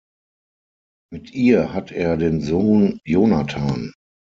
Mit 1.13 1.31
ihr 1.31 1.73
hat 1.73 1.91
er 1.91 2.17
den 2.17 2.41
Sohn 2.41 2.99
Jonathan. 3.05 3.93